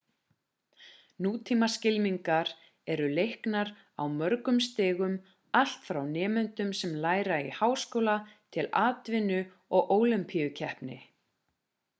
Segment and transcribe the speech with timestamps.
[1.25, 2.47] nútímaskylmingar
[2.93, 3.67] eru leiknar
[4.01, 5.13] á mörgum stigum
[5.61, 8.17] allt frá nemendum sem læra í háskóla
[8.59, 9.41] til atvinnu
[9.75, 10.99] og ólympíukeppni